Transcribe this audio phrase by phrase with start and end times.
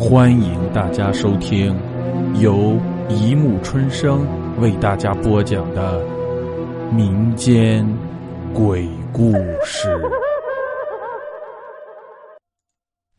[0.00, 1.78] 欢迎大家收听
[2.40, 4.26] 由一木春生
[4.58, 6.02] 为大家播讲的
[6.90, 7.86] 民间
[8.54, 9.94] 鬼故事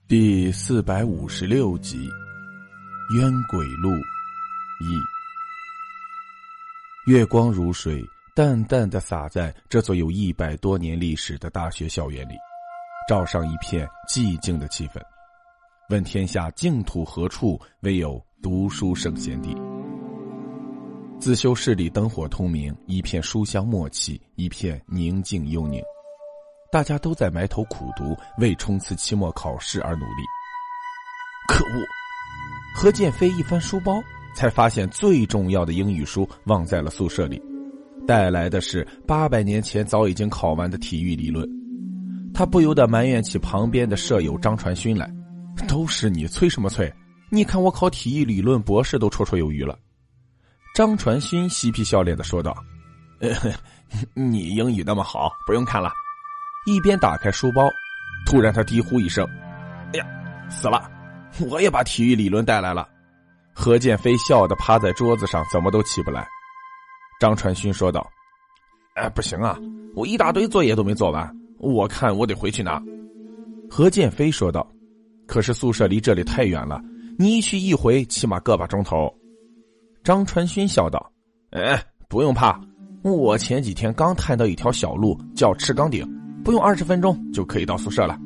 [0.08, 2.00] 第四百五十六集
[3.16, 3.90] 《冤鬼路》
[4.82, 4.98] 一。
[7.06, 8.04] 月光如水，
[8.36, 12.34] 淡淡的洒在这座有一百多年历史的大学校园里，
[13.08, 15.00] 照上一片寂静的气氛。
[15.92, 19.54] 问天下净土何处，唯有读书圣贤地。
[21.20, 25.84] 自修室里灯火通明，一片书香默契，一片宁静幽宁。
[26.72, 30.24] 大家都在埋头苦读，为冲刺期末考试而努力。
[31.50, 31.84] 可恶！
[32.74, 34.02] 何建飞一翻书包，
[34.34, 37.42] 才发现最重要的英语书忘在了宿舍里，
[38.08, 41.46] 带来的是八百年前早已经考完的体育理论。
[42.34, 45.14] 他不由得埋怨起旁边的舍友张传勋来。
[45.68, 46.92] 都是你催什么催？
[47.30, 49.78] 你看我考体育理论博士都绰绰有余了。
[50.74, 52.56] 张传勋嬉皮笑脸的说道
[54.14, 55.92] ：“你英语那么好，不用看了。”
[56.68, 57.70] 一边打开书包，
[58.26, 59.26] 突然他低呼一声
[59.94, 60.06] ：“哎呀，
[60.50, 60.90] 死了！
[61.50, 62.88] 我也把体育理论带来了。”
[63.56, 66.28] 何建飞笑得趴在桌子上，怎么都起不来。
[67.20, 68.10] 张传勋说道
[68.96, 69.58] ：“哎，不行啊，
[69.96, 72.82] 我一大堆作业都没做完，我看我得回去拿。”
[73.72, 74.70] 何建飞说道。
[75.32, 76.84] 可是宿舍离这里太远了，
[77.18, 79.10] 你一去一回起码个把钟头。
[80.04, 81.10] 张传勋笑道
[81.56, 82.60] ：“哎，不用怕，
[83.02, 86.06] 我前几天刚探到一条小路，叫赤岗顶，
[86.44, 88.20] 不用二十分钟就可以到宿舍了。”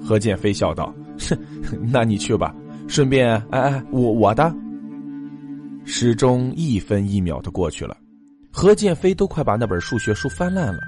[0.00, 1.36] 何建飞笑道：“哼，
[1.90, 2.54] 那你去吧，
[2.86, 3.34] 顺便……
[3.50, 4.54] 哎哎，我我的。”
[5.84, 7.96] 时钟一分一秒的过去了，
[8.52, 10.78] 何建飞都快把那本数学书翻烂了。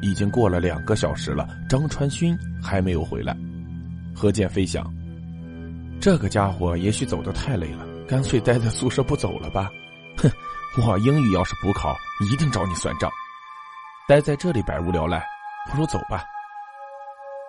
[0.00, 3.36] 已经过了两个小时了，张传勋还没有回来。
[4.14, 4.84] 何建飞想，
[6.00, 9.70] 这个家伙也许走得太累了，干脆待在宿舍不走了吧。
[10.16, 10.30] 哼，
[10.82, 11.96] 我英语要是补考，
[12.30, 13.10] 一定找你算账。
[14.08, 15.24] 待在这里百无聊赖，
[15.70, 16.22] 不如走吧。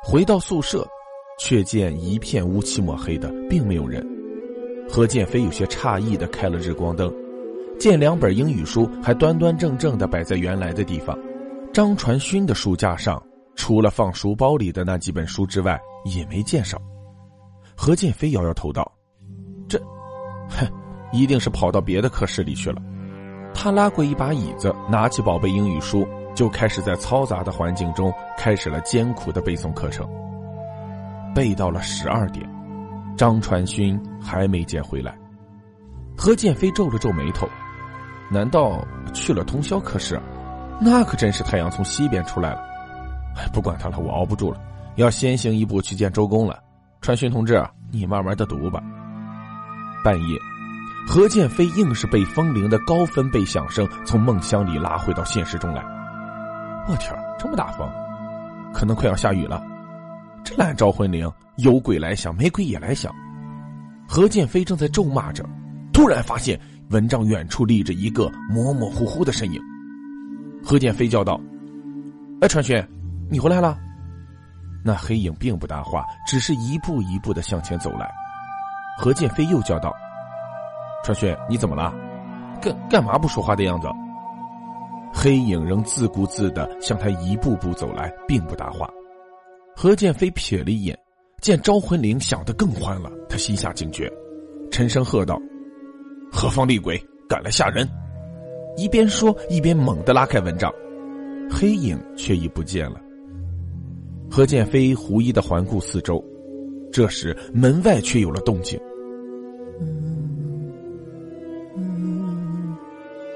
[0.04, 0.88] 回到宿舍，
[1.40, 4.06] 却见一片乌漆抹黑的，并没有人。
[4.90, 7.14] 何建飞有些诧异的开了日光灯，
[7.80, 11.18] 见两本英语书还端端正正的摆在原来的地方。
[11.74, 13.22] 张传勋的书架上。
[13.64, 16.78] 除了放书包里的那几本书之外，也没见少。
[17.78, 18.92] 何建飞摇摇头道
[19.70, 19.80] ：“这，
[20.50, 20.68] 哼，
[21.14, 22.82] 一定是跑到别的课室里去了。”
[23.56, 30.06] 他拉过一把椅子，拿起宝贝英语书，就开始在嘈杂的环境中开始了艰苦的背诵课程。
[31.34, 32.46] 背到了十二点，
[33.16, 35.18] 张传勋还没见回来。
[36.18, 37.48] 何建飞皱了皱眉头，
[38.30, 40.22] 难道去了通宵课室？
[40.82, 42.73] 那可真是太阳从西边出来了。
[43.36, 44.60] 哎，不管他了，我熬不住了，
[44.96, 46.60] 要先行一步去见周公了。
[47.02, 47.62] 传讯同志，
[47.92, 48.82] 你慢慢的读吧。
[50.04, 50.38] 半夜，
[51.08, 55.84] 何建飞硬是被风铃的高分贝响声从梦乡里拉回到现实中来。
[56.88, 57.90] 我天，这么大风，
[58.74, 59.64] 可能快要下雨了。
[60.44, 63.14] 这烂招魂铃，有鬼来响，没鬼也来响。
[64.08, 65.44] 何建飞正在咒骂着，
[65.92, 69.60] 突然发现蚊帐远处立着一个模模糊糊的身影。
[70.64, 71.40] 何建飞叫道
[72.42, 72.82] ：“哎，传讯。”
[73.34, 73.76] 你回来了，
[74.86, 78.08] 那黑影并不搭话，只是一步一步的向前走来。
[79.00, 79.92] 何建飞又叫道
[81.04, 81.92] ：“传讯，你怎么了？
[82.62, 83.88] 干干嘛不说话的样子？”
[85.12, 88.88] 黑影仍自顾自的向他一步步走来，并不搭话。
[89.76, 90.96] 何建飞瞥了一眼，
[91.42, 94.08] 见招魂铃响得更欢了，他心下警觉，
[94.70, 95.40] 沉声喝道
[96.32, 97.90] ：“何方厉鬼，敢来吓人！”
[98.78, 100.72] 一边说，一边猛地拉开蚊帐，
[101.50, 103.02] 黑影却已不见了。
[104.36, 106.20] 何建飞狐疑的环顾四周，
[106.92, 108.80] 这时门外却有了动静。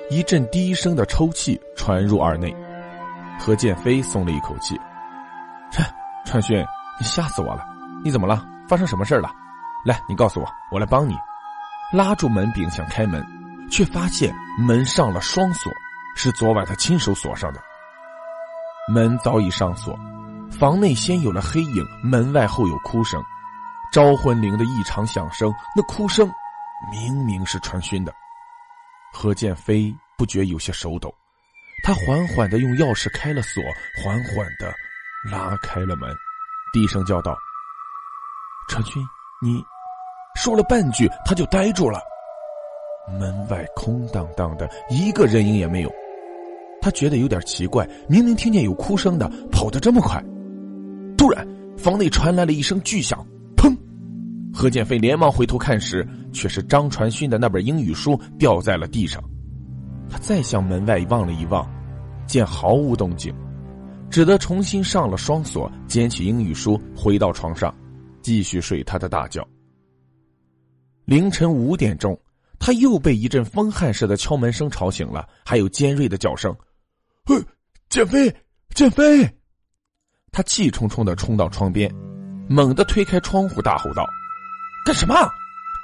[0.10, 2.52] 一阵低声的抽泣传入耳内，
[3.40, 4.76] 何建飞松了一口气
[5.72, 5.84] ：“切，
[6.26, 6.66] 川勋，
[7.00, 7.64] 你吓死我了！
[8.04, 8.44] 你怎么了？
[8.68, 9.30] 发生什么事了？
[9.86, 11.14] 来，你告诉我，我来帮你。”
[11.94, 13.24] 拉住门柄想开门，
[13.70, 14.34] 却发现
[14.68, 15.72] 门上了双锁，
[16.16, 17.62] 是昨晚他亲手锁上的。
[18.92, 19.96] 门早已上锁。
[20.60, 23.24] 房内先有了黑影，门外后有哭声，
[23.92, 26.28] 招魂铃的异常响声，那哭声
[26.92, 28.12] 明明是传讯的。
[29.14, 31.14] 何建飞不觉有些手抖，
[31.84, 33.62] 他缓缓的用钥匙开了锁，
[34.04, 34.74] 缓缓的
[35.32, 36.10] 拉开了门，
[36.74, 37.38] 低声叫道
[38.68, 39.00] ：“传讯，
[39.40, 39.64] 你……”
[40.42, 42.00] 说了半句，他就呆住了。
[43.20, 45.94] 门外空荡荡的，一个人影也没有。
[46.82, 50.20] 他觉得有点奇怪，明明听见有哭声的，跑得这么快。
[51.28, 51.46] 突然，
[51.78, 53.20] 房内传来了一声巨响，
[53.58, 53.76] 砰！
[54.54, 59.22] 何建飞连忙回头看时，却是张传勋的那本英语书掉在了地上。
[60.10, 61.70] 他再向门外望了一望，
[62.26, 63.36] 见毫无动静，
[64.10, 67.76] 只得重新上了双锁，捡起英语书，回到床上，
[68.22, 69.46] 继续睡他的大觉。
[71.04, 72.18] 凌晨五点钟，
[72.58, 76.56] 他又被一阵风撼似的敲门声吵醒了，还有尖锐的叫声
[77.28, 77.36] ：“嘿，
[77.90, 78.34] 建飞，
[78.74, 79.30] 建飞！”
[80.32, 81.94] 他气冲冲的冲到窗边，
[82.48, 84.08] 猛地推开窗户，大吼道
[84.86, 85.16] ：“干什么？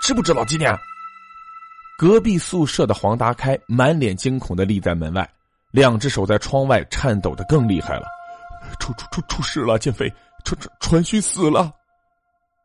[0.01, 0.77] 知不知道几点？”
[1.97, 5.29] 隔壁宿舍的黄达开满脸惊恐的立在门外，
[5.71, 8.05] 两只手在窗外颤抖的更厉害了。
[8.79, 9.77] 出出出出事了！
[9.77, 10.11] 建飞，
[10.43, 11.71] 传传传讯死了！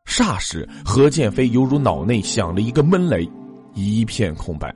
[0.05, 3.29] 霎时，何建飞犹如脑内响了一个闷雷，
[3.73, 4.73] 一片空白。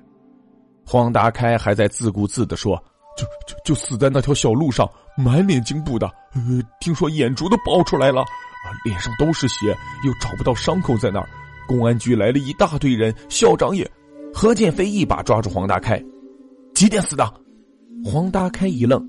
[0.86, 2.82] 黄达开还在自顾自的说
[3.18, 6.08] ：“就就就死在那条小路上，满脸惊怖的。
[6.34, 9.76] 呃，听说眼珠都爆出来了，啊，脸上都是血，
[10.06, 11.30] 又找不到伤口在那儿。
[11.68, 13.90] 公安局来了一大堆人，校长也……”
[14.36, 16.04] 何建飞一把抓住黄大开，
[16.74, 17.34] 几点死的？
[18.04, 19.00] 黄大开一愣，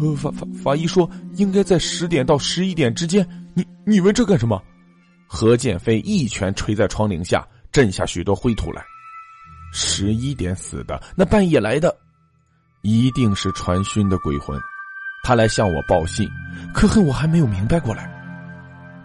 [0.00, 3.24] 呃，法法法医说应该在十点到十一点之间。
[3.54, 4.60] 你你问这干什么？
[5.28, 8.84] 何建飞一拳捶在窗棂下，震下许多灰土来。
[9.72, 11.96] 十一点死的，那半夜来的，
[12.88, 14.56] 一定是传讯的鬼魂，
[15.24, 16.30] 他来向我报信，
[16.72, 18.08] 可恨我还没有明白过来。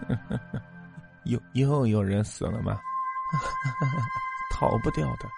[1.26, 2.78] 又又有人死了吗？
[4.54, 5.28] 逃不掉的。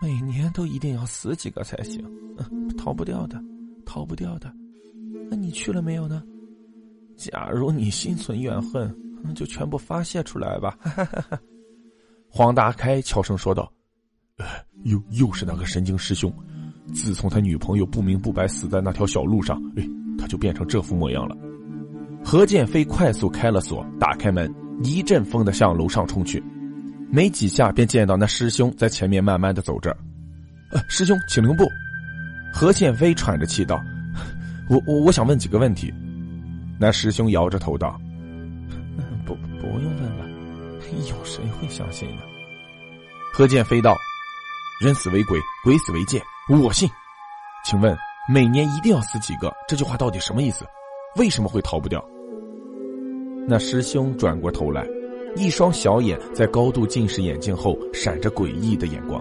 [0.00, 2.08] 每年都一定要死几个才行，
[2.78, 3.42] 逃不掉的，
[3.84, 4.52] 逃不掉的。
[5.28, 6.22] 那你去了没有呢？
[7.16, 10.78] 假如你心存怨恨，那就全部发泄出来吧。
[12.28, 13.72] 黄大开悄声说道
[14.84, 16.32] ：“又又是那个神经师兄，
[16.92, 19.88] 自从他女朋友不明不白死在那条小路上，哎，
[20.18, 21.36] 他就变成这副模样了。”
[22.24, 24.52] 何建飞快速开了锁，打开门，
[24.82, 26.42] 一阵风的向楼上冲去。
[27.10, 29.94] 没几下，便见到那师兄在前面慢慢的走着。
[30.72, 31.64] 呃，师兄，请留步。
[32.52, 33.80] 何建飞喘着气道
[34.70, 35.92] ：“我我我想问几个问题。”
[36.80, 38.00] 那师兄摇着头道
[39.26, 40.26] ：“不不用问了，
[41.08, 42.22] 有谁会相信呢？”
[43.32, 43.96] 何建飞道
[44.80, 46.88] ：“人死为鬼，鬼死为贱，我信。
[47.64, 47.96] 请问
[48.28, 49.50] 每年一定要死几个？
[49.66, 50.66] 这句话到底什么意思？
[51.16, 52.04] 为什么会逃不掉？”
[53.48, 54.86] 那师兄转过头来。
[55.36, 59.20] 一双小眼在高度近视眼镜后闪着诡异的眼光。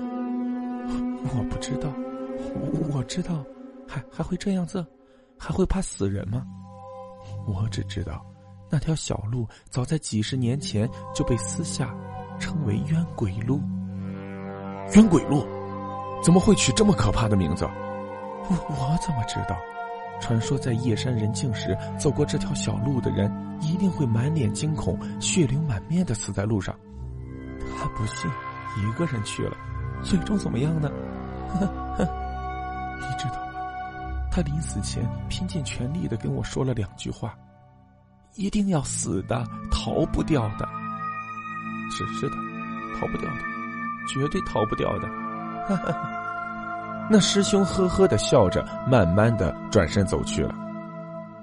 [1.24, 1.92] 我不知道，
[2.94, 3.44] 我知道，
[3.88, 4.86] 还还会这样子，
[5.40, 6.44] 还会怕死人吗？
[7.48, 8.24] 我只知道，
[8.70, 11.92] 那条小路早在几十年前就被私下
[12.40, 13.60] 称为冤鬼路。
[14.94, 15.44] 冤鬼路，
[16.24, 17.66] 怎么会取这么可怕的名字？
[18.50, 19.58] 我我怎么知道？
[20.22, 23.30] 传说在夜深人静时走过这条小路的人，
[23.60, 26.74] 一定会满脸惊恐、血流满面的死在路上。
[27.78, 28.32] 他不信，
[28.78, 29.58] 一个人去了，
[30.02, 30.90] 最终怎么样呢？
[31.60, 33.54] 你知道吗？
[34.32, 37.36] 他临死前拼尽全力的跟我说了两句话：
[38.36, 40.68] 一定要死的，逃不掉的。
[41.92, 42.36] 是是的，
[42.98, 43.40] 逃不掉的，
[44.08, 45.23] 绝对逃不掉的。
[45.68, 45.96] 哈哈。
[47.10, 50.56] 那师兄呵呵的笑着，慢慢的转身走去了。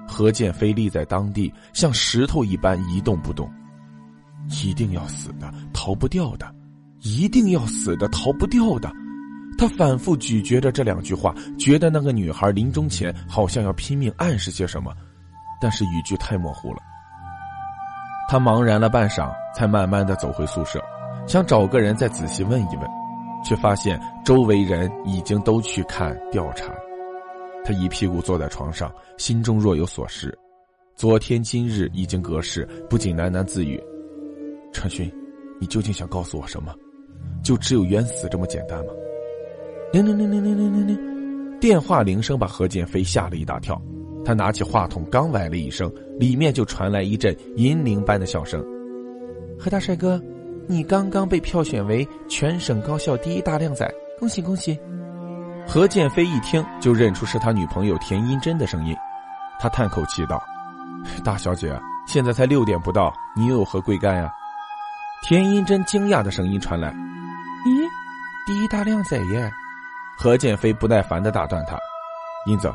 [0.09, 3.51] 何建飞立在当地，像石头一般一动不动。
[4.65, 6.47] 一定要死的，逃不掉的；
[7.03, 8.91] 一定要死的，逃不掉的。
[9.59, 14.93] 他反复咀嚼着这两句话，觉得那个女孩临终前好像要拼命暗示些什么，
[15.61, 16.79] 但是语句太模糊了。
[18.29, 20.83] 他茫然了半晌，才慢慢的走回宿舍，
[21.27, 23.00] 想找个人再仔细问一问。
[23.45, 26.75] 却发现周围人已经都去看调查，
[27.65, 30.37] 他一屁股坐在床上，心中若有所失。
[30.95, 33.83] 昨天今日已经隔世，不仅喃喃自语
[34.73, 35.11] ：“陈勋，
[35.59, 36.75] 你究竟想告诉我什么？
[37.43, 38.93] 就只有冤死这么简单吗？”
[39.93, 43.81] 铃铃铃铃铃铃铃铃，电话铃声把何建飞吓了一大跳。
[44.25, 48.63] 他拿起话筒，刚喂了一声，里面就传来一阵银铃般的笑声
[49.59, 50.23] ：“何大帅哥。”
[50.71, 54.81] 你刚刚被票选为全省高校第一大靓仔，恭喜恭喜！
[55.67, 58.97] 何建飞一听就认出是他女朋友田英珍的声音，
[59.59, 60.41] 他叹口气道
[61.25, 64.33] ：“大小姐，现在才六点不到，你有何贵干呀？”
[65.27, 66.93] 田英珍惊讶的声音传来
[67.67, 67.89] ：“咦，
[68.47, 69.51] 第一大靓仔耶！”
[70.17, 71.77] 何建飞不耐烦的打断他
[72.47, 72.73] ：“英子，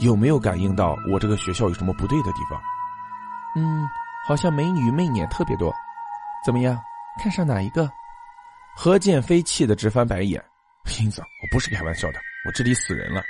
[0.00, 2.60] 有没有感应到我这个学校有什么不对的地方
[3.56, 3.88] ？”“嗯，
[4.26, 5.74] 好像美女媚眼特别多，
[6.44, 6.78] 怎么样？”
[7.20, 7.86] 看上哪一个？
[8.74, 10.42] 何建飞气得直翻白眼。
[10.98, 12.14] 英子，我不是开玩笑的，
[12.46, 13.22] 我这里死人了。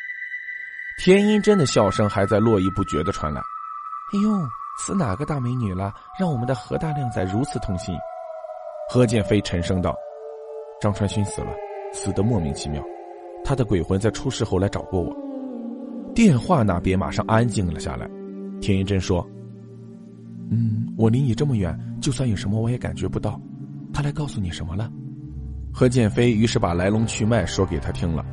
[1.02, 3.40] 田英珍的笑声还在络绎不绝的传来。
[4.12, 4.30] 哎呦，
[4.78, 5.92] 死哪个大美女了？
[6.20, 7.92] 让我们的何大靓仔如此痛心。
[8.88, 9.96] 何建飞沉声道
[10.80, 11.52] ：“张传勋死了，
[11.92, 12.80] 死得莫名其妙。
[13.44, 15.12] 他的鬼魂在出事后来找过我。”
[16.14, 18.08] 电话那边马上安静了下来。
[18.60, 19.28] 田英真说
[20.48, 23.40] ：“嗯，我离你这么远，就算有什么我也感觉不到。
[23.92, 24.90] 他来告诉你什么了？”
[25.72, 28.24] 何建飞于是把来龙去脉说给他听了。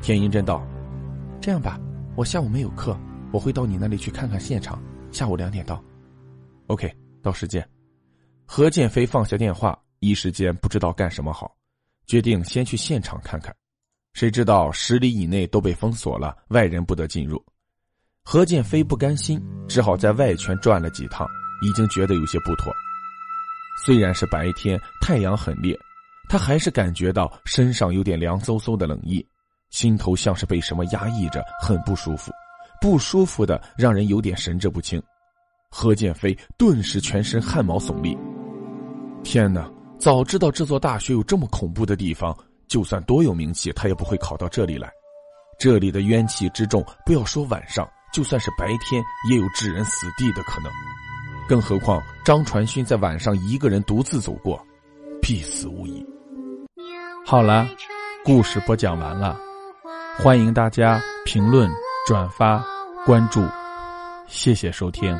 [0.00, 0.66] 田一真道
[1.40, 1.78] ：“这样吧，
[2.16, 2.98] 我下午没有课，
[3.32, 4.82] 我会到你那里去看看现场。
[5.10, 5.82] 下午两点到。
[6.68, 6.90] ”OK，
[7.22, 7.66] 到时见。
[8.44, 11.54] 何建飞放下电话，一时间不知道干什么好，
[12.06, 13.54] 决定先去现场看看。
[14.14, 17.44] 谁知道十里以内都被封锁了，外人不得进入。
[18.24, 21.26] 何建飞不甘心，只好在外圈转了几趟，
[21.62, 22.72] 已经觉得有些不妥。
[23.84, 25.78] 虽然是白天，太阳很烈，
[26.28, 29.24] 他还是感觉到身上有点凉飕飕的冷意，
[29.70, 32.32] 心头像是被什么压抑着，很不舒服，
[32.80, 35.02] 不舒服的让人有点神志不清。
[35.70, 38.16] 何建飞顿时全身汗毛耸立。
[39.22, 39.70] 天哪！
[39.98, 42.36] 早知道这座大学有这么恐怖的地方，
[42.68, 44.90] 就算多有名气，他也不会考到这里来。
[45.58, 50.70] 这里的冤气之重，不要说晚上，就算是白天，也有致人死地的可能。
[51.48, 54.60] 更何况张传勋在晚上一个人独自走过，
[55.22, 56.04] 必死无疑。
[57.24, 57.66] 好了，
[58.24, 59.38] 故事播讲完了，
[60.18, 61.70] 欢迎大家评论、
[62.06, 62.64] 转发、
[63.04, 63.44] 关注，
[64.28, 65.18] 谢谢收听。